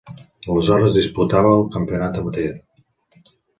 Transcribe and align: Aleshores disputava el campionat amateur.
Aleshores 0.53 0.97
disputava 1.01 1.53
el 1.59 1.63
campionat 1.77 2.19
amateur. 2.25 2.57